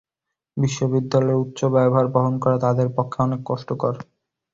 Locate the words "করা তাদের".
2.43-2.87